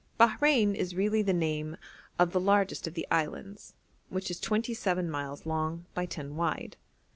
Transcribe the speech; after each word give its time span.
Bahrein 0.19 0.73
is 0.73 0.95
really 0.95 1.21
the 1.21 1.31
name 1.31 1.77
of 2.17 2.31
the 2.31 2.39
largest 2.39 2.87
of 2.87 2.95
the 2.95 3.05
islands, 3.11 3.75
which 4.09 4.31
is 4.31 4.39
twenty 4.39 4.73
seven 4.73 5.11
miles 5.11 5.45
long 5.45 5.85
by 5.93 6.07
ten 6.07 6.35
wide. 6.35 6.75